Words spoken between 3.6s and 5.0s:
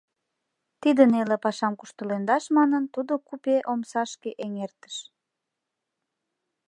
омсашке эҥертыш.